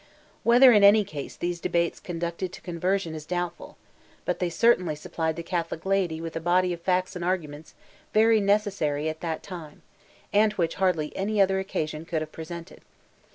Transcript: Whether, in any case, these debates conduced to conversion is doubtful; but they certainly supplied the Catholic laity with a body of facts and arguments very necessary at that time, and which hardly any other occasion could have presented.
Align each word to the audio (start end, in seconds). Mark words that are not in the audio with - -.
Whether, 0.41 0.71
in 0.71 0.83
any 0.83 1.03
case, 1.03 1.35
these 1.35 1.59
debates 1.61 1.99
conduced 1.99 2.53
to 2.53 2.61
conversion 2.61 3.13
is 3.13 3.23
doubtful; 3.27 3.77
but 4.25 4.39
they 4.39 4.49
certainly 4.49 4.95
supplied 4.95 5.35
the 5.35 5.43
Catholic 5.43 5.85
laity 5.85 6.19
with 6.19 6.35
a 6.35 6.39
body 6.39 6.73
of 6.73 6.81
facts 6.81 7.15
and 7.15 7.23
arguments 7.23 7.75
very 8.11 8.41
necessary 8.41 9.09
at 9.09 9.21
that 9.21 9.43
time, 9.43 9.83
and 10.33 10.53
which 10.53 10.73
hardly 10.81 11.15
any 11.15 11.39
other 11.39 11.59
occasion 11.59 12.05
could 12.05 12.21
have 12.23 12.31
presented. 12.31 12.81